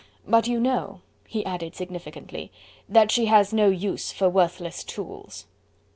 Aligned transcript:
But 0.27 0.47
you 0.47 0.59
know," 0.59 1.01
he 1.27 1.45
added 1.45 1.75
significantly, 1.75 2.51
"that 2.89 3.11
she 3.11 3.27
has 3.27 3.53
no 3.53 3.69
use 3.69 4.11
for 4.11 4.29
worthless 4.31 4.83
tools." 4.83 5.45